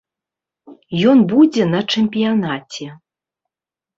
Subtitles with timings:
[1.09, 2.87] Ён будзе на чэмпіянаце.